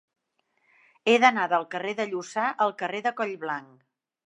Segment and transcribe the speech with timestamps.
[1.11, 3.89] He d'anar del carrer de Lluçà al carrer de Collblanc.